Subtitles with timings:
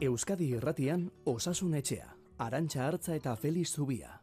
[0.00, 2.06] Euskadi Irratian Osasun Etxea,
[2.40, 4.14] Arantxa Hartza eta Feliz Zubia.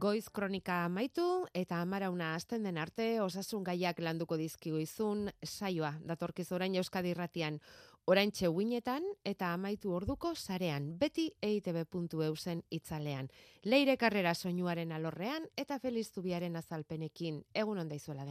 [0.00, 1.24] Goiz kronika amaitu
[1.56, 7.56] eta amarauna hasten den arte osasun gaiak landuko dizkigu izun saioa datorkiz orain Euskadi Irratian
[8.04, 13.32] orain txeguinetan eta amaitu orduko sarean beti eitb.eu zen itzalean.
[13.64, 18.28] Leire karrera soinuaren alorrean eta Feliz Zubiaren azalpenekin egun onda izuela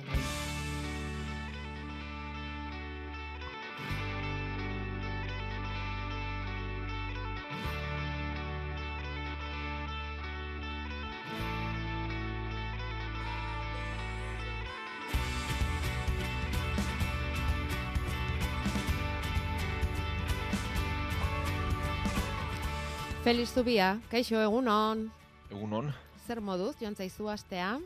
[23.23, 25.09] Feliz Zubia, kaixo egunon.
[25.51, 25.93] Egunon,
[26.25, 27.79] Zer moduz, joan zaizu astea?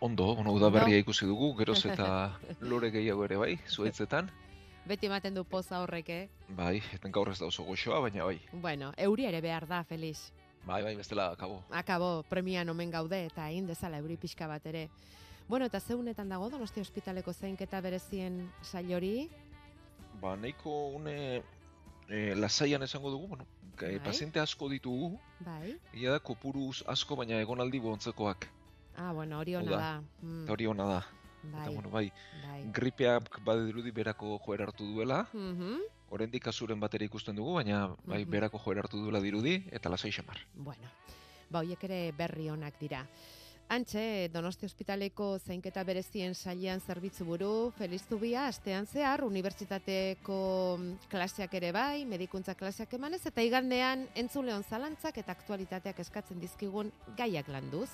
[0.00, 2.08] ondo, bueno, udaberria ikusi dugu, geroz eta
[2.60, 4.30] lore gehiago ere bai, zuaitzetan.
[4.86, 6.28] Beti ematen du poza horrek, eh?
[6.58, 8.38] Bai, eten gaur ez da oso goxoa, baina bai.
[8.52, 10.30] Bueno, euri ere behar da, Feliz.
[10.66, 11.62] Bai, bai, bestela akabo.
[11.70, 14.88] Akabo, premian omen gaude eta egin dezala euri pixka bat ere.
[15.48, 19.28] Bueno, eta zeunetan dago Donostia ospitaleko zeinketa berezien sailori?
[20.20, 21.42] Ba, nahiko une
[22.08, 23.46] e, lasaian esango dugu, bueno,
[23.84, 23.98] Bai.
[24.00, 25.76] paziente asko ditugu, Bai.
[25.94, 28.48] ia da kopuruz asko, baina egonaldi bontzekoak.
[28.96, 30.02] Ah, bueno, hori ona da.
[30.22, 31.06] Mm, hori ona da.
[31.46, 32.64] bai, Eta, bueno, bai, bai.
[32.72, 35.78] gripeak badirudi berako joera hartu duela, Mhm,
[36.10, 38.30] oraindik azuren batera ikusten dugu, baina bai, Mhm.
[38.30, 40.38] berako joera hartu duela dirudi, eta lasai xamar.
[40.54, 40.88] Bueno,
[41.50, 43.06] ba, hoiek ere berri onak dira.
[43.68, 50.36] Antxe, Donosti Ospitaleko zeinketa berezien sailean zerbitzu buru, Feliz Zubia, astean zehar, unibertsitateko
[50.78, 56.94] mm, klaseak ere bai, medikuntza klaseak emanez, eta igandean entzuleon zalantzak eta aktualitateak eskatzen dizkigun
[57.18, 57.90] gaiak landuz.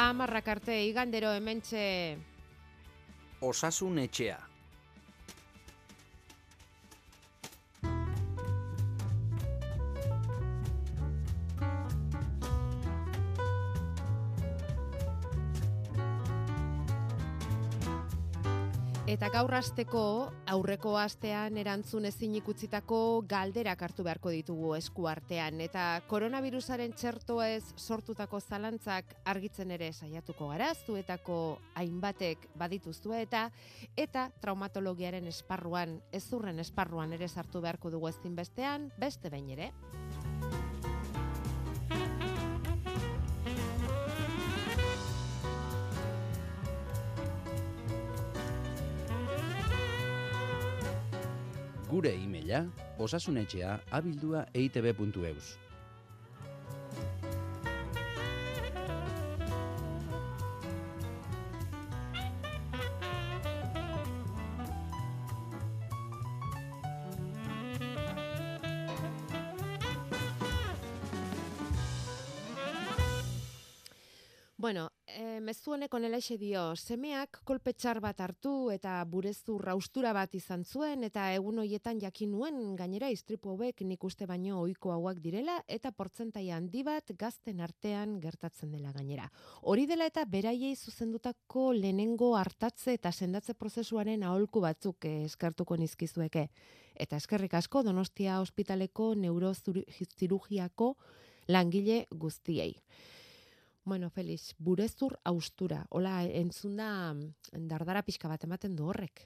[0.00, 2.16] Amarrak arte igandero hementxe
[3.40, 4.49] Osasun Etxea.
[19.10, 20.00] Eta gaur hasteko
[20.52, 22.98] aurreko astean erantzun ezin ikutzitako
[23.32, 30.52] galderak hartu beharko ditugu esku artean eta koronavirusaren txertoa ez sortutako zalantzak argitzen ere saiatuko
[30.52, 31.40] gara zuetako
[31.82, 33.48] hainbatek badituzue eta
[33.98, 39.72] eta traumatologiaren esparruan ezurren esparruan ere sartu beharko dugu ezinbestean beste behin ere.
[52.00, 52.60] Gure e-maila
[53.04, 55.69] osasunetxea abildua eitb.eus.
[75.40, 81.06] Mezu honek onelaxe dio, semeak kolpe txar bat hartu eta burezur raustura bat izan zuen
[81.06, 85.92] eta egun hoietan jakin nuen gainera istripu hauek nik uste baino ohiko hauak direla eta
[85.96, 89.30] portzentai handi bat gazten artean gertatzen dela gainera.
[89.62, 96.50] Hori dela eta beraiei zuzendutako lehenengo hartatze eta sendatze prozesuaren aholku batzuk eskertuko nizkizueke.
[97.00, 100.90] Eta eskerrik asko Donostia ospitaleko neurozirugiako
[101.48, 102.74] langile guztiei.
[103.90, 105.80] Bueno, Feliz, burezur austura.
[105.90, 109.24] Hola, entzun da mm, dardara pixka bat ematen du horrek.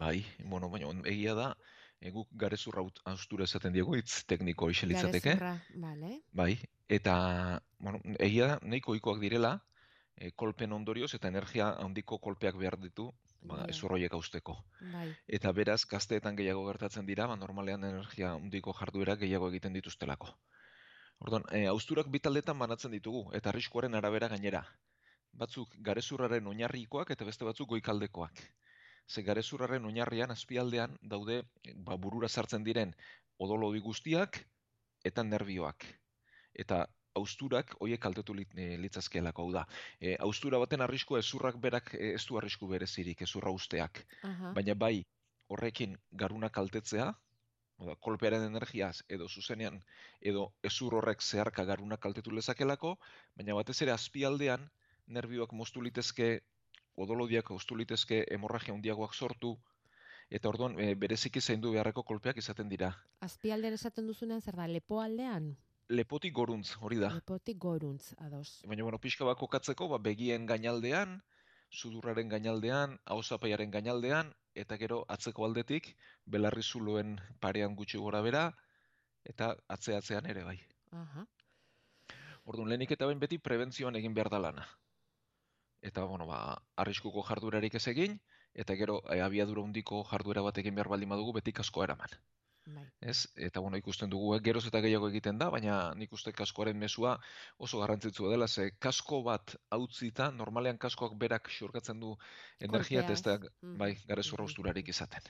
[0.00, 1.52] Bai, bueno, baina egia da,
[2.00, 5.36] e, guk garezurra haut- haustura esaten diegu, hitz tekniko ixe litzateke.
[5.84, 6.10] Vale.
[6.32, 6.56] Bai,
[6.90, 7.14] eta,
[7.78, 9.52] bueno, egia da, nahiko ohikoak direla,
[10.16, 13.12] e, kolpen ondorioz eta energia handiko kolpeak behar ditu,
[13.46, 13.68] ba, Ja.
[13.76, 14.56] ezurroiek hausteko.
[14.90, 15.06] Bai.
[15.38, 20.34] Eta beraz, gazteetan gehiago gertatzen dira, ba, normalean energia handiko jarduera gehiago egiten dituztelako.
[21.24, 24.60] Orduan, e, hausturak bi taldetan banatzen ditugu, eta arriskuaren arabera gainera.
[25.42, 28.42] Batzuk garezurraren oinarrikoak eta beste batzuk goikaldekoak.
[29.08, 31.40] Ze garezurraren oinarrian, azpialdean, daude
[31.86, 32.92] ba, burura sartzen diren
[33.38, 34.38] odolodi guztiak
[35.10, 35.88] eta nerbioak.
[36.64, 36.84] Eta
[37.16, 39.64] hausturak hoiek kaltetu lit, e, litzazkeelako hau da.
[40.00, 44.04] E, haustura baten arriskua ezurrak berak ez du arrisku berezirik, ezurra usteak.
[44.28, 44.52] Aha.
[44.60, 44.96] Baina bai,
[45.48, 47.12] horrekin garuna kaltetzea,
[47.82, 49.80] Oda, kolpearen energiaz edo zuzenean
[50.20, 52.96] edo ezur horrek zeharka garuna kaltetu lezakelako,
[53.36, 54.68] baina batez ere azpialdean
[55.06, 56.28] nerbioak moztu litezke
[56.96, 59.56] odolodiak ustu litezke hemorragia handiagoak sortu,
[60.30, 62.92] eta orduan e, bereziki zaindu beharreko kolpeak izaten dira.
[63.26, 65.50] Azpialdean esaten duzunean zer da, lepoaldean?
[65.90, 67.10] Lepotik goruntz, hori da.
[67.12, 68.62] Lepotik goruntz, ados.
[68.64, 71.18] Baina, bueno, pixka bat kokatzeko, ba, begien gainaldean,
[71.70, 75.90] sudurraren gainaldean, ahozapaiaren gainaldean, eta gero atzeko aldetik,
[76.26, 78.44] belarri zuloen parean gutxi gora bera,
[79.24, 80.58] eta atze-atzean ere bai.
[80.92, 81.26] Aha.
[82.44, 84.66] Orduan, lehenik eta behin beti prebentzioan egin behar da lana.
[85.84, 86.38] Eta, bueno, ba,
[86.80, 88.18] arriskuko jarduerarik ez egin,
[88.54, 92.14] eta gero e, abiadura handiko jarduera bat egin behar baldin badugu beti kaskoa eraman.
[92.66, 92.86] Bai.
[93.00, 93.26] Ez?
[93.36, 97.18] Eta bueno, ikusten dugu, eh, geroz eta gehiago egiten da, baina nik uste kaskoaren mesua
[97.58, 102.16] oso garrantzitsua dela, ze kasko bat hautzita, normalean kaskoak berak xurgatzen du
[102.60, 103.52] energia eta Kolpeaz.
[103.62, 103.76] Mhm.
[103.78, 104.50] bai, garezurra Mhm.
[104.52, 105.22] usturarik izaten.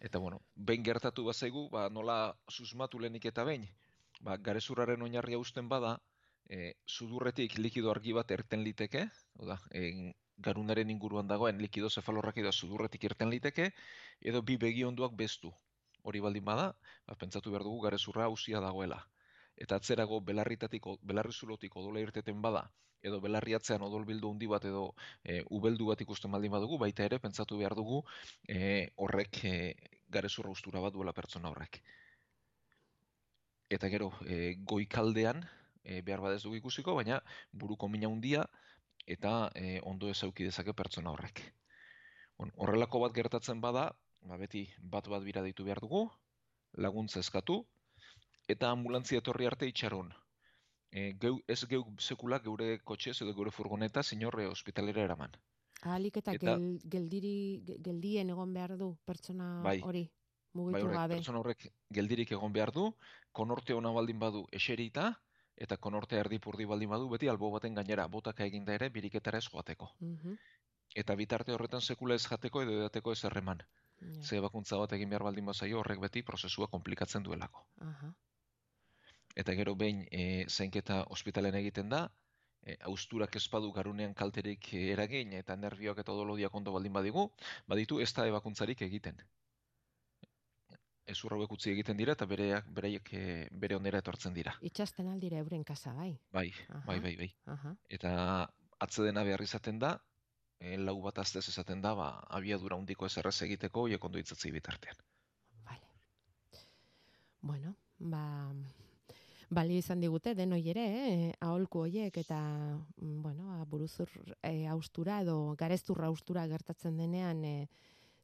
[0.00, 2.16] Eta bueno, behin gertatu bazaigu, ba, nola
[2.48, 3.68] susmatu lehenik eta behin,
[4.20, 5.98] ba, garezurraren oinarria usten bada,
[6.48, 9.08] e, sudurretik likido argi bat erten liteke,
[9.38, 13.70] oda, e, garunaren inguruan dagoen likido zefalorrakidoa sudurretik irten liteke,
[14.20, 15.52] edo bi begi onduak bestu.
[16.02, 16.66] Hori baldin bada,
[17.06, 19.00] ba, pentsatu behar dugu garezurra hausia dagoela.
[19.56, 22.64] Eta atzerago belarritatik, o- belarri zulotik odola irteten bada,
[23.02, 24.82] edo belarri atzean odol bildu handi bat edo
[25.24, 28.02] e, ubeldu bat ikusten baldin badugu, baita ere pentsatu behar dugu
[28.48, 29.54] e, horrek e,
[30.08, 31.80] garezurra ustura bat duela pertsona horrek.
[33.70, 35.44] Eta gero, e, goikaldean,
[35.84, 37.20] e, behar badez dugu ikusiko, baina
[37.52, 38.44] buruko mina handia
[39.06, 41.42] eta e, ondo ezauki dezake pertsona horrek.
[42.36, 43.90] Bueno, horrelako bat gertatzen bada,
[44.22, 46.10] ba beti bat bat bira ditu behar dugu,
[46.72, 47.64] laguntza eskatu,
[48.48, 50.12] eta ambulantzia etorri arte itxaron.
[50.90, 55.36] E, geu, ez geu sekula geure kotxez edo geure furgoneta sinorre ospitalera eraman.
[55.82, 59.80] Ahalik eta, Eta- gel, geldiri, ge- geldien egon behar du pertsona Bai.
[59.80, 60.12] hori, Bai,
[60.52, 61.14] mugitu horrek, gabe.
[61.14, 62.96] pertsona horrek geldirik egon behar du,
[63.32, 65.22] konorte ona baldin badu eserita,
[65.56, 69.94] eta konorte erdipurdi baldin badu, beti albo baten gainera, botaka eginda ere, biriketara ez joateko.
[70.00, 70.36] Mhm.
[70.94, 73.62] Eta bitarte horretan sekula ez jateko edo edateko ez erreman.
[74.00, 74.22] Ja.
[74.22, 77.66] Ze ebakuntza bat egin behar baldin bazaio horrek beti prozesua komplikatzen duelako.
[77.84, 78.12] Aha.
[79.36, 82.06] Eta gero behin e, zainketa ospitalen egiten da,
[82.62, 87.28] e, austurak espadu garunean kalterik e, eragin eta nervioak eta odolodiak ondo baldin badigu,
[87.68, 89.20] baditu ez da ebakuntzarik egiten.
[91.10, 93.22] Ezur hauek utzi egiten dira eta bereak, beraiek e,
[93.62, 94.54] bere onera etortzen dira.
[94.62, 96.12] Itxasten aldira euren kasa, bai.
[96.32, 96.84] Bai, Aha.
[96.86, 97.30] bai, bai, bai.
[97.54, 97.74] Aha.
[97.98, 98.12] Eta
[98.80, 99.96] atzedena behar izaten da,
[100.60, 104.50] e, lau bat aztez esaten da, ba, abiadura handiko ez errez egiteko, oiek ondo itzatzi
[104.52, 104.96] bitartean.
[105.64, 105.86] Vale.
[107.40, 108.52] Bueno, ba,
[109.50, 111.32] balio izan digute denoi ere, eh?
[111.40, 114.08] aholku hoiek eta mm, bueno, ba, buruzur
[114.42, 117.68] eh, austura edo garezturra austura gertatzen denean eh,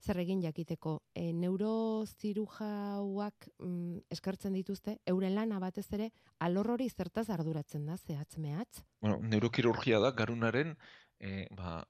[0.06, 1.00] zer egin jakiteko.
[1.16, 8.36] E, neurozirujauak mm, eskartzen dituzte, euren lana batez ere, alor hori zertaz arduratzen da, zehatz
[8.36, 8.82] mehatz?
[9.00, 10.76] Bueno, neurokirurgia da garunaren
[11.18, 11.86] e, ba,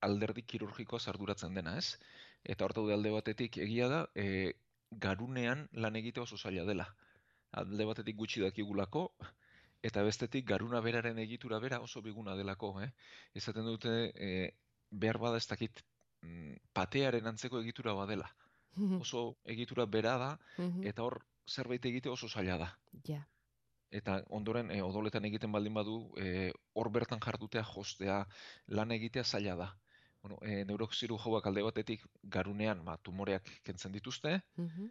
[0.00, 1.98] alderdi kirurgikoa arduratzen dena, ez?
[2.44, 4.54] Eta hor daude alde batetik egia da, e,
[4.90, 6.88] garunean lan egite oso zaila dela.
[7.60, 9.10] Alde batetik gutxi dakigulako,
[9.82, 12.90] eta bestetik garuna beraren egitura bera oso biguna delako, eh?
[13.34, 14.30] Esaten dute e,
[14.90, 15.82] behar bada ez dakit
[16.22, 18.30] mm, patearen antzeko egitura badela.
[19.02, 20.30] Oso egitura bera da,
[20.86, 21.16] eta hor
[21.50, 22.68] zerbait egite oso zaila da.
[23.08, 23.24] ja.
[23.90, 28.20] Eta ondoren e, odoletan egiten baldin badu, e, hor bertan jardutea jostea,
[28.68, 29.66] lan egitea zaila da.
[30.22, 34.90] Bueno, e, neurozirujauak alde batetik garunean ba, tumoreak kentzen dituzte, Mhm.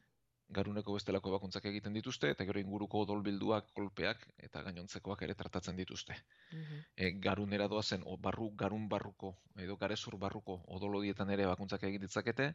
[0.57, 6.15] garuneko bestelako ebakuntzak egiten dituzte, eta gero inguruko odolbilduak, kolpeak eta gainontzekoak ere tratatzen dituzte.
[6.51, 6.85] Mhm.
[6.97, 12.53] E, garunera doazen, o, barru, garun barruko, edo garezur barruko odolodietan ere ebakuntzak egin ditzakete,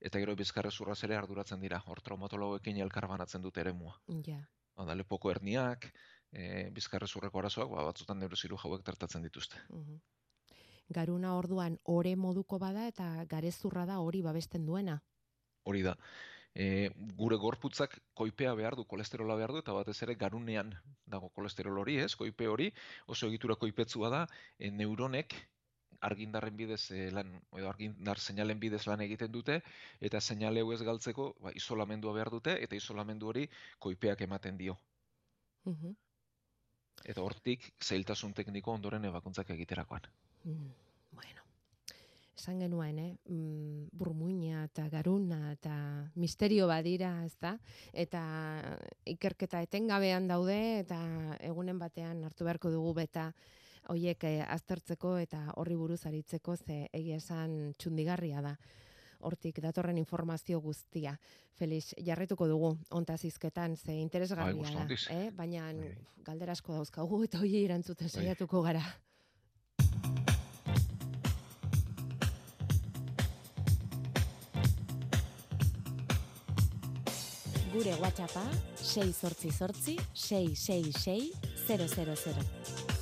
[0.00, 3.96] eta gero bizkarrezurraz ere arduratzen dira, hor traumatologoekin elkar banatzen dute eremua.
[4.26, 4.48] Ja.
[4.76, 5.90] Hada, lepoko herniak,
[6.32, 9.56] e, bizkarrezurreko arazoak, ba, batzutan neuroziru jauek tratatzen dituzte.
[9.70, 10.00] Mhm.
[10.88, 15.00] Garuna orduan ore moduko bada eta garezurra da hori babesten duena.
[15.64, 15.96] Hori da.
[16.54, 20.70] E, gure gorputzak koipea behar du, kolesterola behar du, eta batez ere garunean
[21.10, 22.14] dago kolesterol hori, ez?
[22.14, 22.70] Koipe hori
[23.10, 24.20] oso egitura koipetsua da,
[24.58, 25.34] e, neuronek
[26.04, 29.60] argindarren bidez e, lan, edo argindar seinalen bidez lan egiten dute,
[30.00, 33.48] eta seinale hau ez galtzeko ba, isolamendua behar dute, eta isolamendu hori
[33.78, 34.78] koipeak ematen dio.
[35.64, 35.96] Mhm.
[37.04, 40.06] Eta hortik zailtasun tekniko ondoren ebakuntzak egiterakoan.
[40.44, 40.70] Mm,
[41.14, 41.42] Bueno,
[42.36, 43.16] esan genuen, eh?
[43.28, 47.58] Mm, burmuina eta garuna eta misterio badira, ez da?
[47.92, 48.22] Eta
[49.06, 50.98] ikerketa etengabean daude eta
[51.40, 53.32] egunen batean hartu beharko dugu beta
[53.88, 58.56] hoiek eh, aztertzeko eta horri buruz aritzeko ze egia esan txundigarria da.
[59.24, 61.18] Hortik datorren informazio guztia.
[61.56, 64.86] Felix, jarretuko dugu ontaz hizketan, ze interesgarria gustu da.
[65.14, 65.30] Eh?
[65.30, 65.96] Baina Bai, bai.
[66.24, 68.20] galdera asko dauzkagu eta hoiei erantzuten Bai.
[68.24, 68.82] saiatuko gara.
[77.74, 78.42] Gure WhatsAppa
[78.78, 81.34] 688 666
[81.66, 82.94] 000.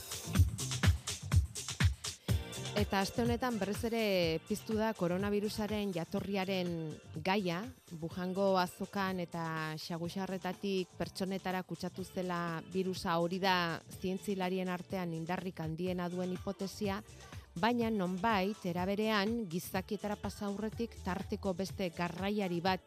[2.80, 6.72] Eta aste honetan berriz ere piztu da koronavirusaren jatorriaren
[7.20, 7.58] gaia,
[8.00, 16.32] bujango azokan eta xaguxarretatik pertsonetara kutsatu zela virusa hori da zientzilarien artean indarrik handiena duen
[16.32, 17.02] hipotesia,
[17.60, 22.80] baina nonbait eraberean gizakietara pasa aurretik tarteko beste garraiari bat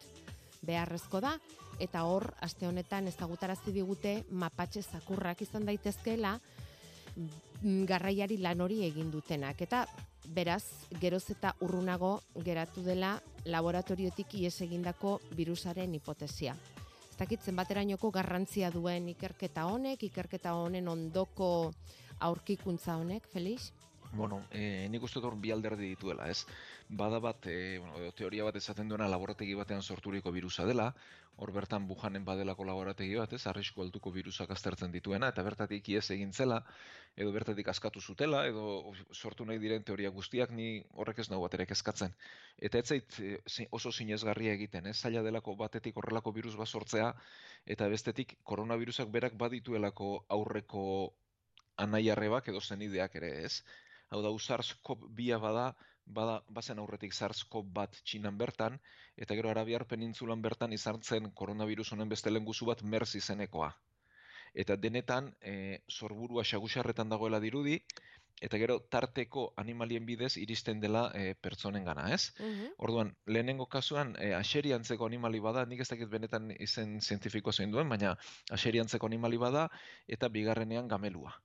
[0.65, 1.37] beharrezko da,
[1.79, 6.39] eta hor, aste honetan ezagutarazi digute mapatxe zakurrak izan daitezkeela,
[7.15, 9.61] mm, garraiari lan hori egin dutenak.
[9.61, 9.85] Eta
[10.33, 10.63] beraz,
[11.01, 16.55] geroz eta urrunago geratu dela laboratoriotik ies egindako virusaren hipotesia.
[17.11, 21.71] Ez dakit zenbaterainoko garrantzia duen ikerketa honek, ikerketa honen ondoko
[22.19, 23.71] aurkikuntza honek, Felix?
[24.15, 26.45] Bueno, e, nik uste dut bi alderdi dituela, ez?
[26.87, 30.91] Bada bat, e, bueno, teoria bat esaten duena laborategi batean sorturiko virusa dela,
[31.35, 33.39] hor bertan bujanen badelako laborategi bat, ez?
[33.49, 36.59] Arrisku altuko virusak aztertzen dituena, eta bertatik ies egin zela,
[37.17, 41.73] edo bertatik askatu zutela, edo sortu nahi diren teoria guztiak ni horrek ez nahu baterek
[41.73, 42.13] eskatzen.
[42.69, 44.99] Eta ez zait e, zi- oso sinezgarria egiten, ez?
[45.01, 47.09] Zaila delako batetik horrelako virus bat sortzea,
[47.65, 50.85] eta bestetik koronavirusak berak badituelako aurreko
[51.81, 53.63] anaiarrebak edo zenideak ere, ez?
[54.13, 55.71] Hau da, SARS-CoV-2 bada,
[56.05, 58.79] bada, bazen aurretik SARS-CoV bat txinan bertan,
[59.17, 63.71] eta gero Arabiar penintzulan bertan izan zen koronavirus honen beste lenguzu bat MERS izenekoa.
[64.53, 67.79] Eta denetan, e, sorburua xagusarretan dagoela dirudi,
[68.41, 72.33] eta gero tarteko animalien bidez iristen dela e, pertsonen gana, ez?
[72.77, 77.89] Orduan, lehenengo kasuan, e, aseriantzeko animali bada, nik ez dakit benetan izen zientifikoa zein duen,
[77.89, 78.15] baina
[78.51, 79.67] aseriantzeko animali bada,
[80.07, 81.35] eta bigarrenean gamelua.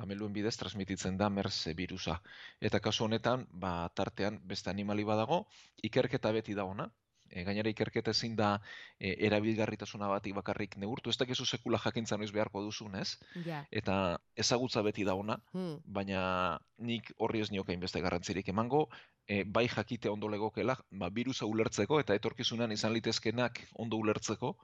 [0.00, 2.16] Gameluen bidez transmititzen da MERS virusa.
[2.60, 5.44] Eta kasu honetan, ba, tartean beste animali badago,
[5.84, 6.88] ikerketa beti da ona.
[7.30, 8.56] E, gainera ikerketa ezin da
[8.98, 13.12] e, erabilgarritasuna batik bakarrik neurtu, ez dakizu sekula jakintza noiz beharko duzun, ez?
[13.46, 13.60] Ja.
[13.70, 15.76] Eta ezagutza beti da ona, Hmm.
[15.84, 18.88] baina nik horri ez nioke beste garrantzirik emango,
[19.28, 24.56] e, bai jakite ondo legokela, ba, virusa ulertzeko eta etorkizunan izan litezkenak ondo ulertzeko,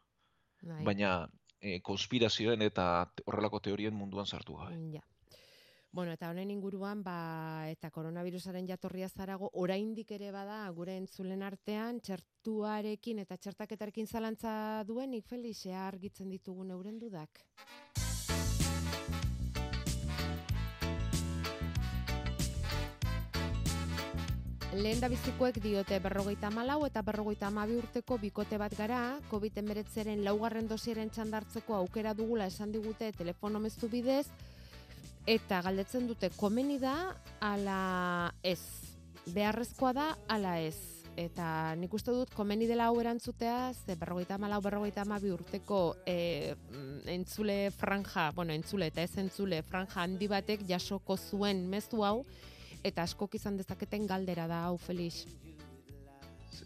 [0.63, 0.83] Bai.
[0.85, 1.29] baina
[1.61, 4.75] e, konspirazioen eta horrelako teorien munduan sartu gabe.
[4.97, 5.05] Ja.
[5.93, 12.01] Bueno, eta honen inguruan, ba, eta koronavirusaren jatorria zarago, oraindik ere bada, gure entzulen artean,
[12.05, 17.47] txertuarekin eta txertaketarekin zalantza duenik, Felix, ea argitzen ditugun euren dudak.
[24.77, 28.99] Lehen da bizikoek diote berrogeita malau eta berrogeita amabi urteko bikote bat gara,
[29.31, 34.27] COVID-19 laugarren dosieren txandartzeko aukera dugula esan digute telefono mezu bidez,
[35.27, 36.95] eta galdetzen dute komeni da
[37.43, 38.61] ala ez.
[39.35, 40.79] Beharrezkoa da ala ez.
[41.17, 46.55] Eta nik uste dut komeni dela hau erantzutea, ze berrogeita malau, berrogeita amabi urteko e,
[47.09, 52.21] entzule franja, bueno, entzule eta ez entzule franja handi batek jasoko zuen mezu hau,
[52.85, 55.25] eta askok izan dezaketen galdera da hau, Felix.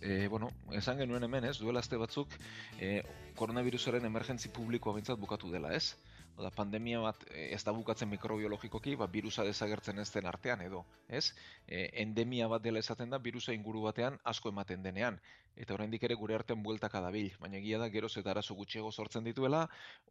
[0.03, 2.35] E, bueno, esan genuen hemen, ez, duela aste batzuk,
[2.81, 3.05] e,
[3.39, 5.95] koronavirusaren emergentzi publikoa bintzat bukatu dela, ez?
[6.41, 10.79] Oda, pandemia bat e, ez da bukatzen mikrobiologikoki, ba, virusa desagertzen ez den artean edo,
[11.19, 11.35] ez?
[11.67, 15.19] E, endemia bat dela esaten da, virusa inguru batean asko ematen denean.
[15.61, 19.29] Eta oraindik ere gure artean bueltaka dabil, baina egia da geroz eta arazo gutxiago sortzen
[19.29, 19.67] dituela,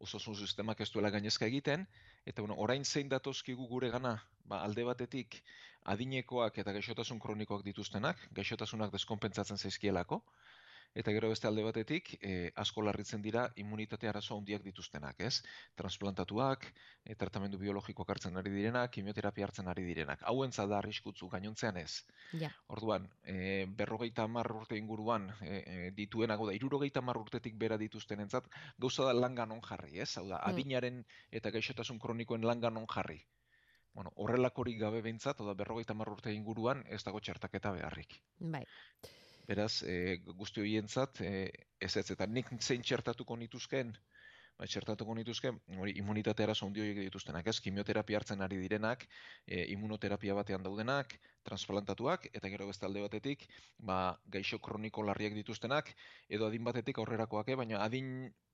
[0.06, 1.88] osasun sistemak ez duela gainezka egiten,
[2.22, 5.40] eta bueno, orain zein datozkigu gure gana, ba, alde batetik
[5.90, 10.22] adinekoak eta gaixotasun kronikoak dituztenak, gaixotasunak deskonpentsatzen zaizkielako,
[10.94, 15.42] eta gero beste alde batetik, e, asko larritzen dira immunitate arazo handiak dituztenak, ez?
[15.78, 16.66] Transplantatuak,
[17.04, 20.22] e, tratamendu biologikoak hartzen ari direnak, kimioterapia hartzen ari direnak.
[20.26, 22.04] Hauentza da arriskutsu, gainontzean ez.
[22.32, 22.50] Ja.
[22.68, 27.78] Orduan, e, berrogeita hamar urte inguruan e, e, dituenak, hau da, irurogeita hamar urtetik bera
[27.78, 30.16] dituztenentzat, gauza da langanon jarri, ez?
[30.18, 30.54] Hau da, Hmm.
[30.54, 33.20] adinaren eta gaixotasun kronikoen langanon jarri.
[33.92, 38.20] Bueno, horrelakorik gabe behintzat, hau da, berrogeita hamar urte inguruan ez dago txertaketa beharrik.
[38.38, 38.64] Bai.
[39.50, 41.50] Beraz, e, guzti horientzat, e,
[41.82, 43.88] ez ez, eta nik zein txertatuko nituzken,
[44.60, 49.06] ba, txertatuko nituzken, hori immunitate arazo handi horiek dituztenak, ez, kimioterapia hartzen ari direnak,
[49.46, 51.16] e, immunoterapia batean daudenak,
[51.48, 53.42] transplantatuak, eta gero beste alde batetik,
[53.90, 53.96] ba,
[54.36, 55.90] gaixo kroniko larriak dituztenak,
[56.28, 58.12] edo adin batetik aurrerakoak, eh, baina adin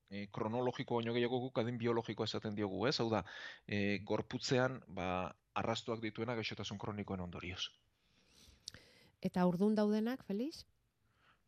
[0.09, 2.95] e, kronologiko baino gehiago guk adin biologikoa esaten diogu, ez?
[3.03, 3.25] Hau da,
[3.67, 5.11] e, gorputzean, ba,
[5.59, 7.67] arrastuak dituena gaixotasun kronikoen ondorioz.
[9.27, 10.65] Eta urdun daudenak, Felix?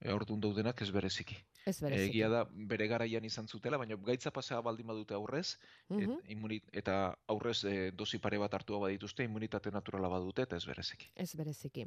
[0.00, 1.34] E, orduan daudenak ez bereziki.
[1.66, 2.10] Ez bereziki.
[2.12, 5.58] Egia da bere garaian izan zutela, baina gaitza pasea baldin badute aurrez,
[5.90, 6.60] et, Mhm.
[6.72, 11.10] eta aurrez e, dosi pare bat hartua badituzte, immunitate naturala badute eta ez bereziki.
[11.16, 11.86] Ez bereziki.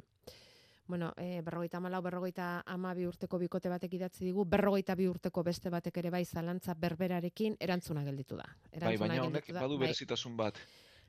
[0.86, 5.42] Bueno, e, berrogeita malau, berrogeita ama bi urteko bikote batek idatzi digu, berrogeita bi urteko
[5.42, 8.44] beste batek ere bai zalantza berberarekin erantzuna gelditu da.
[8.44, 10.58] Bai, Erantzuna baina honek badu Bai, berezitasun bat.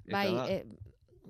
[0.05, 0.65] Eta bai, da, e,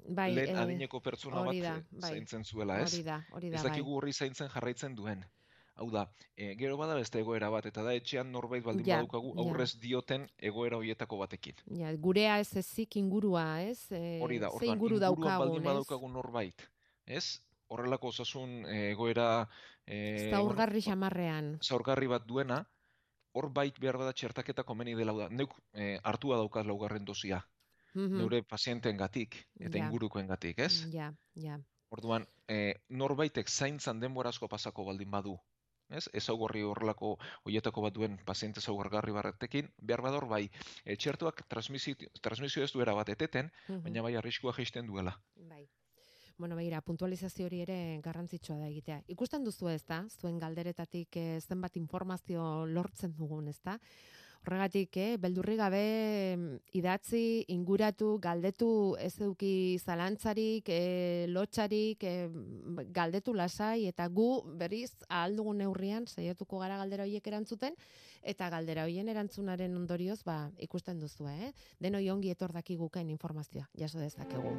[0.09, 2.11] bai, lehen e, adineko pertsona bat da, eh, bai.
[2.11, 2.93] zaintzen zuela, ez?
[2.93, 3.71] hori da, hori da, Ez bai.
[3.71, 5.25] dakigu horri zaintzen jarraitzen duen.
[5.75, 6.03] Hau da,
[6.37, 9.41] e, gero bada beste egoera bat, eta da etxean norbait baldin Ja, badukagu ja.
[9.41, 11.55] aurrez dioten egoera hoietako batekin.
[11.79, 13.87] Ja, gurea ez ezik ingurua, ez?
[13.91, 15.65] E, Hori da, ze orduan inguru daukagun, baldin ez?
[15.71, 16.67] badaukagu norbait,
[17.07, 17.23] ez?
[17.73, 19.47] Horrelako osasun e, egoera
[19.87, 21.55] e, Zaurgarri xamarrean.
[21.65, 22.59] zaurgarri bat duena,
[23.33, 25.29] hor bait behar bada txertaketa komeni dela da.
[25.29, 27.41] Neuk e, hartua daukat laugarren dosia,
[27.95, 28.17] Mhm.
[28.17, 29.85] neure pazienteengatik eta Ja.
[29.87, 30.85] ingurukoengatik, ez?
[30.93, 31.57] Ja, ja.
[31.89, 35.35] Orduan, e, norbaitek zaintzan denbora asko pasako baldin badu,
[35.93, 36.09] ez?
[36.13, 40.49] Ezaugarri horrelako hoietako bat duen paziente ezaugarri barretekin, behar bador bai,
[40.85, 43.83] e, txertuak transmisio, ez duera bat eteten, Mhm.
[43.83, 45.19] baina bai arriskua jaisten duela.
[45.35, 45.67] Bai.
[46.37, 49.03] Bueno, begira, puntualizazio hori ere garrantzitsua da egitea.
[49.07, 53.77] Ikusten duzu ez da, zuen galderetatik eh, zenbat informazio lortzen dugun, ez da?
[54.43, 55.83] Horregatik, eh, beldurri gabe
[56.35, 62.27] mm, idatzi, inguratu, galdetu ez eduki zalantzarik, eh, lotxarik, eh,
[62.91, 67.79] galdetu lasai, eta gu berriz ahal dugun neurrian saiatuko gara galdera horiek erantzuten,
[68.21, 71.53] eta galdera hoien erantzunaren ondorioz, ba, ikusten duzu, eh?
[71.79, 74.57] Denoi ongi etor dakigukain informazioa, jaso dezakegu.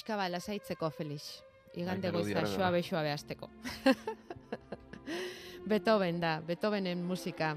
[0.00, 1.42] Pixka ba, lasaitzeko, Felix.
[1.74, 2.82] Igande Bai, bai.
[2.82, 3.50] suabe hasteko.
[5.68, 7.54] Beethoven da, Beethovenen musika.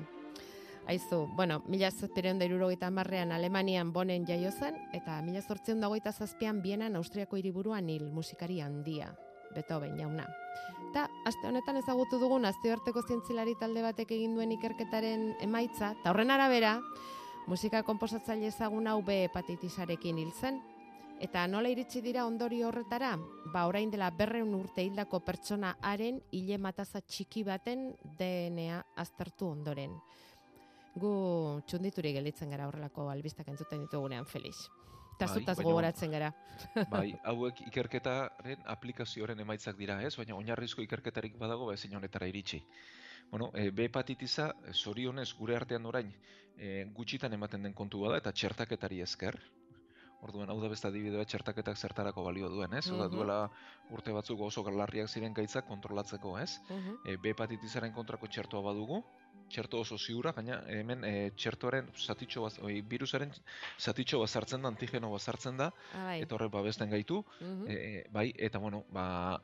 [0.85, 5.87] Aizu, bueno, mila zazpireun da irurogeita marrean Alemanian bonen jaio zen, eta mila zortzeun da
[5.87, 9.15] hogeita zazpian Bienan Austriako hiriburuan hil musikari handia,
[9.55, 10.27] Beethoven jauna.
[10.89, 16.35] Eta, aste honetan ezagutu dugun nazioarteko zientzilari talde batek egin duen ikerketaren emaitza, eta horren
[16.35, 16.75] arabera,
[17.47, 20.59] musika konposatzaile ezagun hau B hepatitisarekin hil zen.
[21.23, 23.13] Eta nola iritsi dira ondorio horretara?
[23.53, 27.85] Ba, orain dela berreun urte hildako pertsona haren hile mataza txiki baten
[28.19, 29.93] DNA aztertu ondoren.
[30.99, 31.13] Gu
[31.65, 34.65] txundituri gelditzen gara horrelako albistak entzuten ditugunean, Felix.
[35.13, 36.33] Eta Bai, gogoratzen gara.
[36.91, 40.17] Bai, hauek ikerketaren aplikazioaren emaitzak dira, ez?
[40.19, 42.59] Baina oinarrizko ikerketarik badago ba ezin honetara iritsi.
[43.31, 46.11] Bueno, e, B hepatitisa e, zorionez gure artean orain
[46.57, 49.39] e, gutxitan ematen den kontu bada eta txertaketari esker.
[50.23, 52.85] Orduan hau da beste adibide bat txertaketak zertarako balio duen, ez?
[52.91, 53.15] Oda Mhm.
[53.17, 53.37] duela
[53.91, 56.59] urte batzuk oso larriak ziren gaitzak kontrolatzeko, ez?
[56.69, 56.95] Mhm.
[57.05, 59.03] E, B hepatitisaren kontrako txertoa badugu,
[59.49, 63.31] txerto oso ziura, gaina hemen e, txertoaren zatitxo bat, oi, virusaren
[63.77, 66.21] zatitxo bat sartzen da, antigeno bat sartzen da, Ah, bai.
[66.21, 67.67] eta horrek babesten gaitu, Mhm.
[67.67, 69.41] E, bai, eta bueno, ba,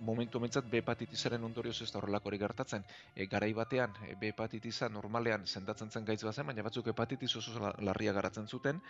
[0.00, 2.84] momentu homentzat B hepatitisaren ondorioz ez da horrelakorik gertatzen.
[3.14, 7.58] E, garai batean, e, B hepatitisa normalean sendatzen zen gaitz bazen, baina batzuk hepatitis oso
[7.60, 8.80] la- larria garatzen zuten,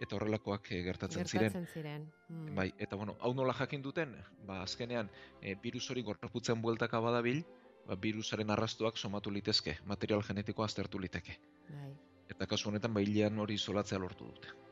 [0.00, 1.52] eta horrelakoak e, gertatzen, ziren.
[1.52, 2.06] Gertatzen ziren.
[2.28, 2.54] Mm.
[2.54, 5.10] Bai, eta bueno, hau nola jakin duten, ba, azkenean,
[5.42, 7.44] e, virus hori gorputzen bueltaka badabil,
[7.86, 11.38] ba, virusaren arrastoak somatu litezke, material genetikoa aztertu liteke.
[11.68, 11.92] Bai.
[12.30, 13.00] Eta kasu honetan, ba,
[13.42, 14.69] hori isolatzea lortu dute.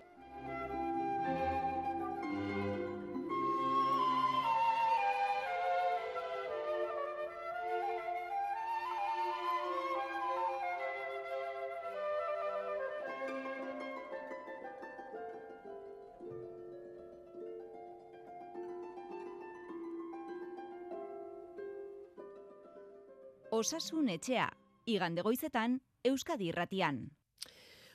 [23.59, 24.45] Osasun etxea,
[24.87, 27.01] igande goizetan, Euskadi irratian.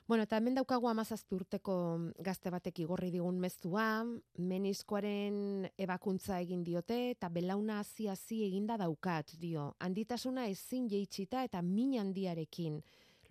[0.10, 1.76] Bueno, eta hemen daukagu amazazpi urteko
[2.26, 3.86] gazte batek igorri digun mezua,
[4.50, 9.70] meniskoaren ebakuntza egin diote, eta belauna hazi hazi eginda daukat, dio.
[9.80, 12.82] Handitasuna ezin jeitsita eta min handiarekin.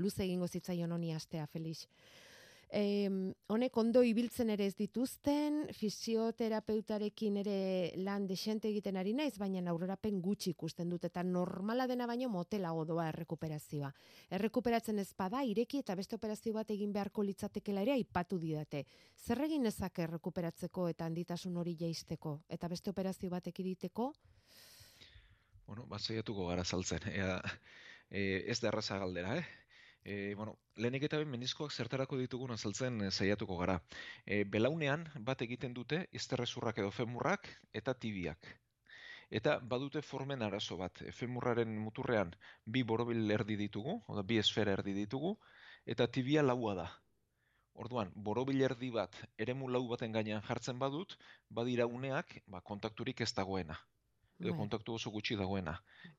[0.01, 1.85] Luze egingo zitzaion honi astea, Felix.
[2.73, 3.05] E,
[3.53, 7.57] honek ondo ibiltzen ere ez dituzten, fisioterapeutarekin ere
[8.01, 12.87] lan desente egiten ari naiz, baina aurrerapen gutxi ikusten dut, eta normala dena baino motelago
[12.89, 13.93] doa errekuperazioa.
[14.39, 18.87] Errekuperatzen ez bada, ireki eta beste operazio bat egin beharko litzatekela ere aipatu didate.
[19.21, 24.15] Zer egin ezak errekuperatzeko eta handitasun hori jaisteko, eta beste operazio bat ekiditeko?
[25.67, 27.05] Bueno, bat saiatuko gara saltzen.
[27.13, 27.37] Ea,
[28.09, 29.62] e, ez da erraza galdera, eh?
[30.05, 33.79] E, bueno, lehenik eta behin meniskoak zertarako ditugun azaltzen e, saiatuko gara.
[34.27, 37.47] E, belaunean bat egiten dute izterrezurrak edo femurrak
[37.81, 38.51] eta tibiak.
[39.31, 41.05] Eta badute formen arazo bat.
[41.19, 42.35] Femurraren muturrean
[42.67, 45.37] bi borobil erdi ditugu, oda bi esfera erdi ditugu,
[45.87, 46.89] eta tibia laua da.
[47.85, 51.17] Orduan, borobil erdi bat eremu lau baten gainean jartzen badut,
[51.49, 53.79] badira uneak ba, kontakturik ez dagoena.
[54.43, 54.59] Edo Bai.
[54.59, 55.79] kontaktu oso gutxi dagoena.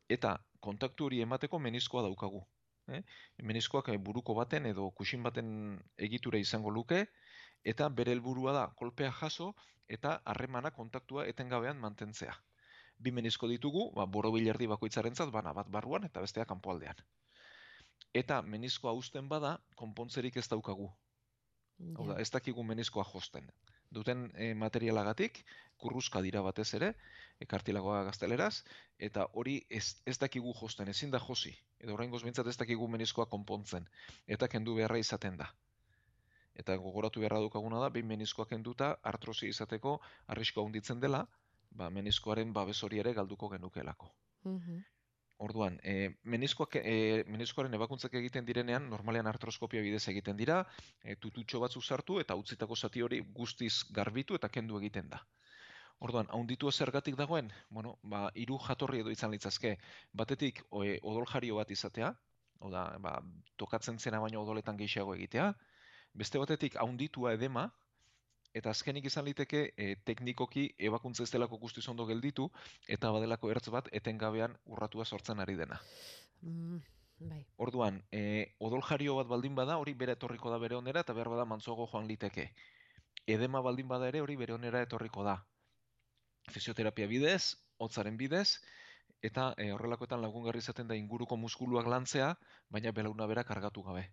[0.09, 2.41] Eta kontaktu hori emateko meniskoa daukagu.
[2.91, 3.01] Eh?
[3.43, 5.49] Meniskoak eh, buruko baten edo kusin baten
[5.97, 7.05] egitura izango luke,
[7.63, 9.53] eta bere helburua da kolpea jaso
[9.87, 12.35] eta harremana kontaktua etengabean mantentzea.
[12.99, 16.99] Bi menisko ditugu, ba, borobil erdi bakoitzarentzat bana bat barruan eta bestea kanpoaldean.
[18.13, 20.91] Eta meniskoa uzten bada, konpontzerik ez daukagu.
[21.97, 23.49] Hau da, ez dakigu meniskoa josten.
[23.93, 25.43] Duten e, materialagatik,
[25.77, 26.93] kurruzka dira batez ere,
[27.39, 28.63] e, kartilagoa gazteleraz,
[28.97, 31.53] eta hori ez, ez dakigu josten, ezin da josi.
[31.79, 33.85] Edo oraingoz behintzat ez dakigu meniskoa konpontzen.
[34.37, 35.51] Eta kendu beharra izaten da.
[36.53, 39.99] Eta gogoratu beharra dukaguna da, behin meniskoa kenduta, artrosi izateko
[40.35, 41.25] arrisko handitzen dela,
[41.71, 44.11] ba, meniskoaren babes hori ere galduko genukeelako.
[44.43, 44.81] Mhm.
[45.43, 50.61] Orduan, e, meniskoak, e, meniskoaren ebakuntzak egiten direnean, normalean artroskopia bidez egiten dira,
[51.03, 55.19] e, tututxo batzu sartu eta utzitako zati hori guztiz garbitu eta kendu egiten da.
[56.07, 59.75] Orduan, haunditua zergatik dagoen, bueno, ba, hiru jatorri edo izan litzazke,
[60.23, 62.13] batetik e, odol jario bat izatea,
[62.63, 63.17] hau da, ba,
[63.59, 65.51] tokatzen zena baino odoletan gehiago egitea,
[66.23, 67.67] beste batetik haunditua edema,
[68.53, 72.49] eta azkenik izan liteke e, teknikoki ebakuntza ez delako guztiz ondo gelditu,
[72.87, 75.79] eta badelako ertz bat etengabean urratua sortzen ari dena.
[76.41, 76.77] Mm,
[77.31, 77.41] bai.
[77.57, 81.33] Orduan, e, odol jario bat baldin bada, hori bere etorriko da bere onera, eta behar
[81.33, 82.51] bada mantzoago joan liteke.
[83.25, 85.39] Edema baldin bada ere, hori bere onera etorriko da.
[86.53, 88.59] Fisioterapia bidez, hotzaren bidez,
[89.23, 92.35] eta e, horrelakoetan lagungarri izaten da inguruko muskuluak lantzea,
[92.69, 94.11] baina belauna bera kargatu gabe.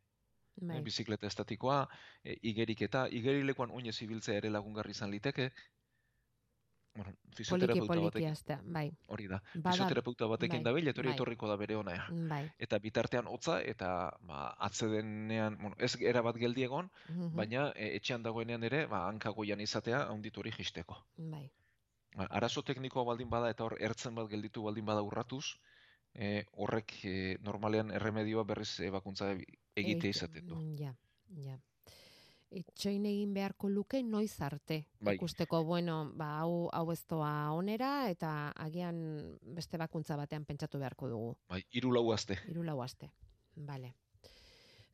[0.60, 0.78] Bai.
[0.78, 1.88] E, bizikleta estatikoa,
[2.24, 5.50] e, igerik eta igerilekoan oinez ibiltzea ere lagungarri izan liteke.
[6.92, 8.90] Bueno, Poliki fisioterapeuta poliki batekin, hastea, bai.
[9.06, 9.38] hori da.
[9.54, 11.14] Bada- Fisioterapeuta batekin bai, dabil, eta hori bai.
[11.14, 12.50] etorriko da bere onea Bai.
[12.58, 17.36] eta bitartean hotza eta ba, atzedenean, bueno, ez era bat geldi egon, Mhm.
[17.36, 20.96] baina e, etxean dagoenean ere, ba, hankagoian izatea handitu hori jisteko.
[21.16, 21.48] Bai.
[22.16, 25.44] Ba, arazo teknikoa baldin bada eta hor ertzen bat gelditu baldin bada urratuz,
[26.12, 29.30] e, horrek e, normalean erremedioa berriz ebakuntza
[29.76, 30.54] Egite- izaten du.
[30.56, 30.94] mm, Ja,
[31.44, 31.58] ja.
[32.50, 34.88] Itxoin egin beharko luke noiz arte.
[35.00, 35.14] Bai.
[35.14, 41.08] Ikusteko, bueno, ba, hau, hau ez doa onera, eta agian beste bakuntza batean pentsatu beharko
[41.08, 41.36] dugu.
[41.48, 42.38] Bai, hiru lau aste.
[42.48, 43.12] Hiru lau aste.
[43.54, 43.94] Vale.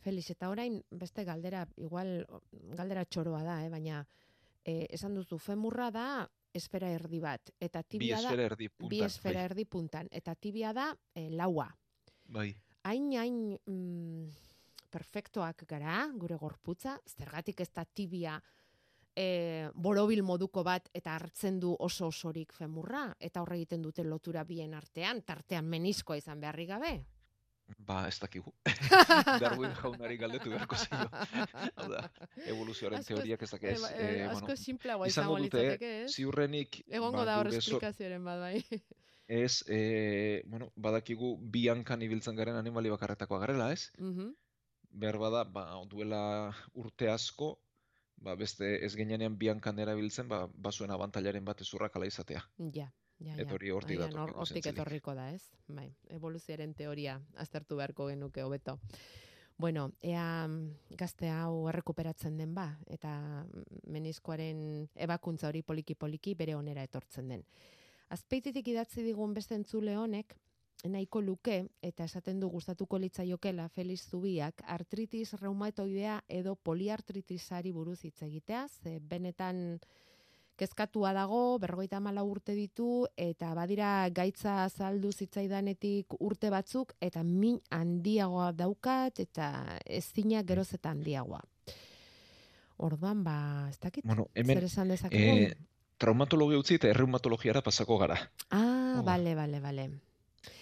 [0.05, 2.27] Felix, eta orain beste galdera, igual
[2.77, 3.71] galdera txoroa da, eh?
[3.71, 4.07] baina
[4.65, 8.89] eh, esan duzu, femurra da esfera erdi bat, eta Bi tibia da esfera erdi puntan.
[8.91, 9.45] bi esfera bai.
[9.49, 11.71] erdi puntan, eta tibia da eh, laua.
[12.29, 12.55] Bai.
[12.85, 14.29] Hain, hain, mm,
[14.97, 18.39] perfektoak gara, gure gorputza, zergatik ez da tibia
[19.17, 24.45] e, borobil moduko bat eta hartzen du oso osorik femurra, eta horre egiten dute lotura
[24.45, 26.95] bien artean, tartean meniskoa izan beharri gabe.
[27.83, 28.53] Ba, ez dakigu.
[29.43, 31.09] Darwin jaunari galdetu beharko zaio.
[31.75, 32.05] Hau da,
[32.47, 33.73] evoluzioaren Askoz- teoriak ez dakez.
[33.81, 35.65] Eba- eh, eh, asko bueno, izango dute,
[36.05, 36.13] ez?
[36.15, 38.83] ziurrenik Egongo ba, da hor esplikazioaren bat, bai.
[39.27, 43.91] ez, e, bueno, badakigu bi hankan ibiltzen garen animali bakarretakoa garela, ez?
[43.99, 44.29] Mhm.
[44.29, 44.46] Behar
[44.97, 47.59] bada, ba, duela urte asko,
[48.17, 52.43] ba, beste ez ginenean bi hankan erabiltzen, ba, bazuen abantailaren bat ezurrak ala izatea.
[52.73, 53.37] Ja, ja, ja.
[53.43, 55.43] Eta hori hortik Agian datorkiko hor- Hortik etorriko da, ez?
[55.69, 58.79] Bai, evoluzioaren teoria aztertu beharko genuke hobeto.
[59.59, 66.55] Bueno, ea mm, gazte hau errekuperatzen den ba, eta mm, meniskoaren ebakuntza hori poliki-poliki bere
[66.55, 67.45] onera etortzen den.
[68.13, 70.37] Azpeititik idatzi digun beste entzule honek,
[70.85, 78.23] nahiko luke, eta esaten du gustatuko litzaiokela Felix Zubiak, artritis reumatoidea edo poliartritisari buruz hitz
[78.23, 79.81] egitea, ze benetan
[80.57, 87.61] kezkatua dago, berrogeita mala urte ditu, eta badira gaitza azaldu zitzaidanetik urte batzuk, eta min
[87.71, 89.51] handiagoa daukat, eta
[89.85, 91.43] ezina geroz eta handiagoa.
[92.77, 95.37] Orduan, ba, ez dakit, Bueno, hemen, zer esan dezakegu?
[95.47, 95.55] eh,
[95.99, 98.19] traumatologia utzi eta erreumatologiara pasako gara.
[98.51, 99.03] ah, oh.
[99.05, 99.91] bale, bale, bale.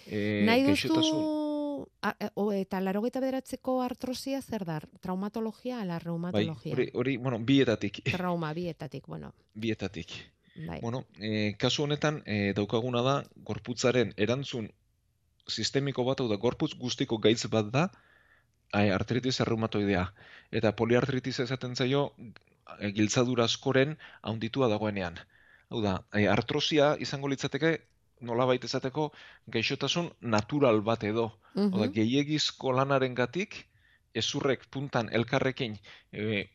[0.06, 4.80] E, Nahi duzu, a- e, o, eta larogeita bederatzeko artrosia zer da?
[5.00, 6.72] Traumatologia ala bai, reumatologia?
[6.72, 10.12] hori, hori, bueno, bietatik, Trauma, bietatik, bueno, bietatik.
[10.66, 10.80] bai.
[10.80, 14.70] Bueno, e, kasu honetan e, daukaguna da gorputzaren erantzun
[15.48, 17.88] sistemiko bat, da gorputz guztiko gaitz bat da
[18.72, 20.06] e, artritis erreumatoidea.
[20.52, 22.12] Eta poliartritis esaten zaio
[22.94, 25.18] giltzadura askoren haunditua dagoenean.
[25.70, 25.98] Hau da,
[26.30, 27.80] artrosia izango litzateke
[28.20, 29.12] nolabait esateko
[29.48, 31.32] gaixotasun natural bat edo.
[31.54, 31.92] Hau da, Mhm.
[31.92, 33.66] gehiegizko lanaren gatik,
[34.14, 35.78] ezurrek puntan elkarrekin
[36.12, 36.50] e,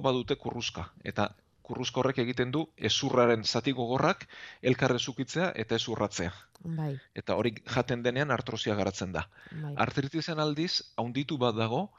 [0.00, 0.92] badute kurruzka.
[1.04, 4.26] Eta kurruzko horrek egiten du ezurraren zati gogorrak
[4.62, 6.32] elkarre zukitzea eta ez urratzea.
[6.64, 9.28] Bai, Eta hori jaten denean artrosia garatzen da.
[9.50, 9.74] bai.
[9.76, 11.90] Artritisen aldiz, haunditu bat dago,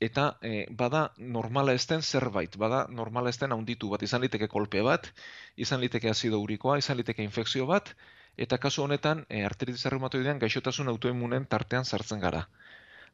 [0.00, 4.48] eta eh, bada normala ez den zerbait, bada normala ez den haunditu bat, izan liteke
[4.48, 5.08] kolpe bat,
[5.56, 7.94] izan liteke azido urikoa, izan liteke infekzio bat,
[8.36, 12.46] eta kasu honetan e, artritis reumatoidean gaixotasun autoimmunen tartean sartzen gara.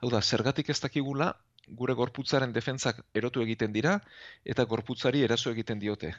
[0.03, 1.33] Hau da, zergatik ez dakigula,
[1.69, 4.01] gure gorputzaren defentsak erotu egiten dira,
[4.45, 6.13] eta gorputzari eraso egiten diote.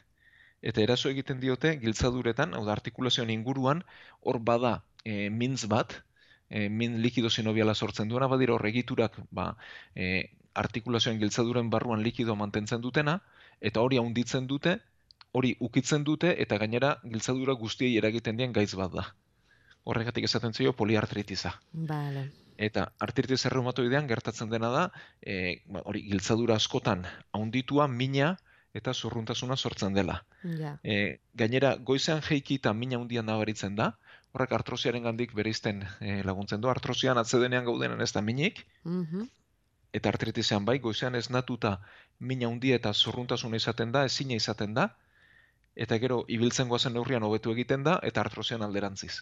[0.61, 3.83] Eta eraso egiten diote giltzaduretan, hau da, artikulazioen inguruan,
[4.21, 5.97] hor bada e, mintz bat,
[6.47, 9.49] e, min likido sinobiala sortzen duena, badira hor egiturak, ba,
[9.95, 13.19] e, artikulazioen giltzaduren barruan likido mantentzen dutena,
[13.61, 14.77] eta hori haunditzen dute,
[15.33, 19.07] hori ukitzen dute, eta gainera giltzadura guztiei eragiten dien gaitz bat da.
[19.83, 21.51] Horregatik esaten zaio poliartritiza.
[21.73, 22.29] Vale.
[22.57, 24.83] Eta artritis erreumatoidean gertatzen dena da,
[25.19, 28.35] e, ba, hori giltzadura askotan haunditua, mina
[28.73, 30.19] eta zurruntasuna sortzen dela.
[30.59, 30.77] Ja.
[30.83, 33.95] E, gainera, goizean jeiki eta mina handian nabaritzen da,
[34.33, 36.69] horrek artrosiaren gandik bereizten e, laguntzen du.
[36.69, 39.29] Artrosian atzedenean gaudenen ez da minik, Mhm.
[39.93, 41.77] Eta artritisean bai, goizean ez natuta
[42.19, 44.87] mina handia eta zurruntasuna izaten da, ezina izaten da,
[45.75, 49.21] eta gero ibiltzen goazen neurrian hobetu egiten da, eta artrosian alderantziz.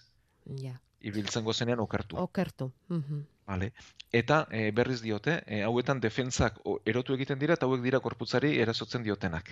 [0.61, 0.79] Ja.
[1.01, 2.17] Ibiltzen goazenean okertu.
[2.17, 2.71] Okertu.
[2.89, 3.21] Mhm.
[3.51, 3.71] Vale.
[4.13, 8.53] Eta e, berriz diote, e, hauetan defentsak o- erotu egiten dira eta hauek dira korputzari
[8.61, 9.49] erasotzen diotenak.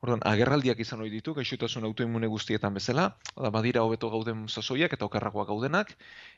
[0.00, 5.08] Orduan, agerraldiak izan ohi ditu, gaixotasun autoimmune guztietan bezala, da badira hobeto gauden sasoiak eta
[5.08, 5.90] okerragoak gaudenak,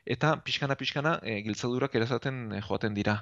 [0.05, 3.19] eta pixkana-pixkana e, giltzadurak erasaten e, joaten dira.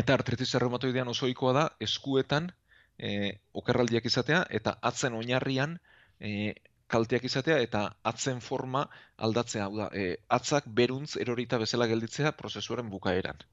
[0.00, 2.50] Eta artritis reumatoidean oso ohikoa da eskuetan
[2.98, 5.74] e, okerraldiak izatea eta atzen oinarrian
[6.20, 6.54] e,
[6.92, 8.86] kalteak izatea eta atzen forma
[9.28, 13.44] aldatzea, hau da, e, atzak beruntz erorita bezala gelditzea prozesuaren bukaeran.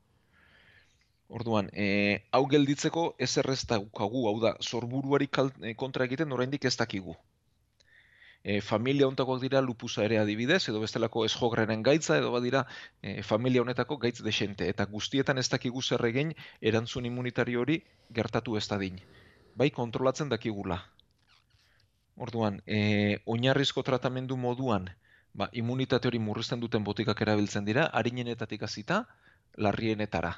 [1.39, 1.87] Orduan, e,
[2.35, 5.29] hau gelditzeko ez errez daukagu, hau da, sorburuari
[5.61, 7.15] e, kontra egiten oraindik ez dakigu.
[8.43, 12.65] E, familia honetakoak dira lupusa ere adibidez, edo bestelako esjogrenen gaitza, edo badira
[13.01, 18.55] e, familia honetako gaitz desente, eta guztietan ez dakigu zer egin erantzun immunitario hori gertatu
[18.57, 19.01] ez dadin.
[19.55, 20.79] Bai, kontrolatzen dakigula.
[22.15, 24.87] Orduan, e, oinarrizko tratamendu moduan,
[25.33, 29.05] ba, immunitate hori murrizten duten botikak erabiltzen dira, harinenetatik hasita,
[29.55, 30.37] larrienetara.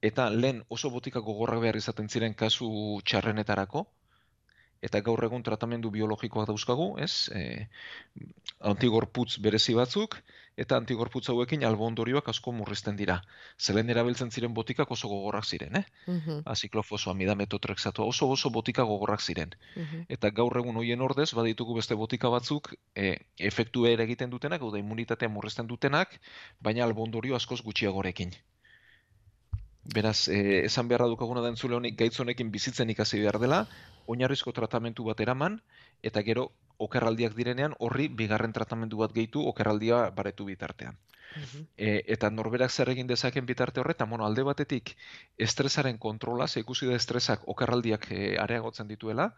[0.00, 2.68] Eta lehen oso botika gogorrak behar izaten ziren kasu
[3.04, 3.88] txarrenetarako,
[4.82, 7.28] eta gaur egun tratamendu biologikoak dauzkagu, ez?
[7.34, 7.66] E,
[8.60, 10.16] antigorputz berezi batzuk,
[10.58, 13.20] eta antigorputz hauekin albondorioak asko murrizten dira.
[13.58, 15.84] Zelen erabiltzen ziren botikak oso gogorrak ziren, eh?
[16.06, 16.42] Mhm.
[16.44, 20.04] Aziklofosoa, midametotrexatua, oso oso botika gogorrak ziren Mhm.
[20.08, 24.70] eta gaur egun hoien ordez baditugu beste botika batzuk e, efektu ere egiten dutenak, hau
[24.72, 26.20] da immunitatea murrizten dutenak,
[26.60, 28.34] baina albondorio askoz gutxiagorekin.
[29.94, 33.60] Beraz, e, esan beharra dukaguna da entzule honik gaitz honekin bizitzen ikasi behar dela,
[34.06, 35.62] oinarrizko tratamentu bat eraman,
[36.02, 36.50] eta gero
[36.86, 40.98] okerraldiak direnean horri bigarren tratamendu bat gehitu okerraldia baretu bitartean.
[41.36, 41.64] Mhm.
[41.76, 44.94] E, eta norberak zer egin dezaken bitarte horretan, bueno, alde batetik
[45.48, 49.32] estresaren kontrola, ze ikusi da estresak okerraldiak e, areagotzen dituela,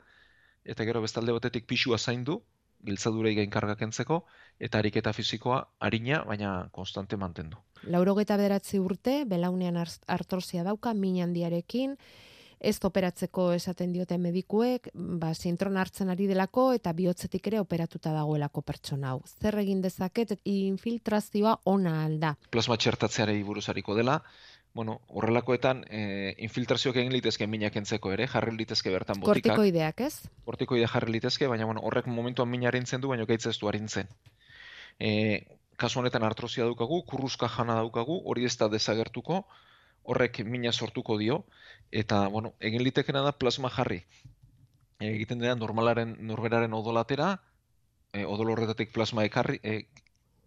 [0.64, 2.42] eta gero bestalde batetik pixua zaindu,
[2.84, 4.24] giltzadurei gain karga kentzeko,
[4.58, 7.58] eta ariketa fisikoa arina, baina konstante mantendu.
[7.88, 11.96] Laurogeta bederatzi urte, belaunean artrosia dauka, min handiarekin,
[12.60, 18.62] ez operatzeko esaten diote medikuek, ba, sintron hartzen ari delako eta bihotzetik ere operatuta dagoelako
[18.62, 19.22] pertsona hau.
[19.40, 22.34] Zer egin dezaket infiltrazioa ona alda.
[22.52, 24.20] Plasma txertatzearei buruz hariko dela,
[24.74, 26.02] bueno, horrelakoetan e,
[26.46, 29.56] infiltrazioak egin litezke minak kentzeko ere, jarri litezke bertan botikak.
[29.56, 30.28] Kortikoideak, ez?
[30.44, 34.12] kortikoide jarri litezke, baina bueno, horrek momentuan mina arintzen du, baina gaitz ez du arintzen.
[35.00, 35.10] E,
[35.80, 39.44] kasu honetan artrosia daukagu, kurruzka jana daukagu, hori ez da desagertuko,
[40.04, 41.44] horrek mina sortuko dio,
[41.92, 44.02] eta bueno, egin litekena da plasma jarri.
[45.00, 47.34] Egiten dena normalaren norberaren odolatera,
[48.12, 49.86] e, odol horretatik plasma ekarri, e,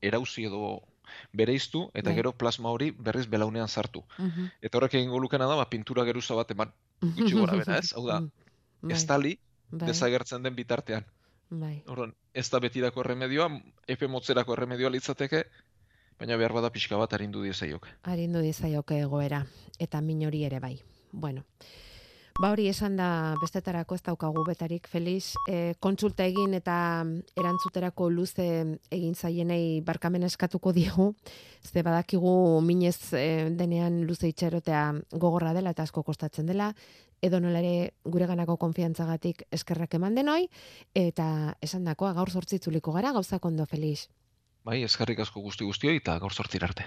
[0.02, 0.82] erauzi edo
[1.34, 2.18] bereiztu, eta Bai.
[2.20, 4.04] gero plasma hori berriz belaunean sartu.
[4.18, 4.52] Mhm.
[4.62, 6.74] Eta horrek egingo lukena da, ba, pintura geruza bat eman,
[7.18, 7.94] gutxi gora bera, ez?
[7.98, 8.22] Hau da,
[8.82, 9.38] Bai, estali,
[9.72, 11.06] bai, desagertzen den bitartean.
[11.60, 11.84] Bai.
[11.88, 13.50] Orduan, ez da betirako erremedioa,
[13.88, 15.44] epe motzerako erremedioa litzateke,
[16.20, 17.88] baina behar bada pixka bat arindu diezaiok.
[18.12, 19.44] Arindu dizaioke egoera,
[19.80, 20.76] eta min hori ere bai.
[21.12, 21.44] Bueno,
[22.42, 26.76] ba hori esan da bestetarako ez daukagu betarik, Feliz, e, kontsulta egin eta
[27.38, 28.48] erantzuterako luze
[28.90, 31.14] egin zaienei barkamen eskatuko diegu,
[31.62, 36.74] ze badakigu minez e, denean luze itxerotea gogorra dela eta asko kostatzen dela,
[37.24, 40.50] edo nola ere gure ganako konfiantzagatik eskerrak eman denoi,
[40.94, 44.10] eta esan dakoa gaur zortzitzuliko gara, gauzak ondo, Feliz.
[44.64, 46.86] Bai, eskarrik asko guzti guztioi eta gaur sortzir arte.